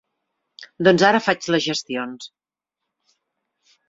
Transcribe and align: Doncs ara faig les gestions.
Doncs 0.87 1.03
ara 1.09 1.19
faig 1.25 1.49
les 1.55 1.63
gestions. 1.65 2.31